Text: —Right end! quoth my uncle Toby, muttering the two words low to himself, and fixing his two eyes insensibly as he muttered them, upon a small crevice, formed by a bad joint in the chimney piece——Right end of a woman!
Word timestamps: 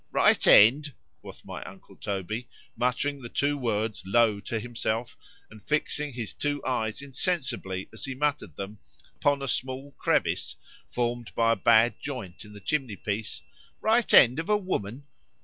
—Right 0.11 0.47
end! 0.47 0.95
quoth 1.19 1.45
my 1.45 1.61
uncle 1.63 1.95
Toby, 1.95 2.47
muttering 2.75 3.21
the 3.21 3.29
two 3.29 3.55
words 3.55 4.01
low 4.03 4.39
to 4.39 4.59
himself, 4.59 5.15
and 5.51 5.61
fixing 5.61 6.11
his 6.13 6.33
two 6.33 6.59
eyes 6.65 7.03
insensibly 7.03 7.87
as 7.93 8.05
he 8.05 8.15
muttered 8.15 8.55
them, 8.55 8.79
upon 9.17 9.43
a 9.43 9.47
small 9.47 9.91
crevice, 9.99 10.55
formed 10.87 11.31
by 11.35 11.51
a 11.51 11.55
bad 11.55 11.99
joint 11.99 12.43
in 12.43 12.53
the 12.53 12.59
chimney 12.59 12.95
piece——Right 12.95 14.11
end 14.11 14.39
of 14.39 14.49
a 14.49 14.57
woman! 14.57 15.05